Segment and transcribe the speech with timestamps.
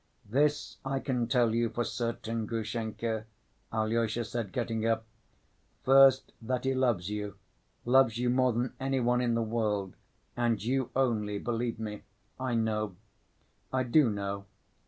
[0.25, 3.25] "This I can tell you for certain, Grushenka,"
[3.71, 5.05] Alyosha said, getting up.
[5.83, 7.35] "First, that he loves you,
[7.85, 9.95] loves you more than any one in the world,
[10.35, 12.01] and you only, believe me.
[12.39, 12.95] I know.
[13.71, 14.45] I do know.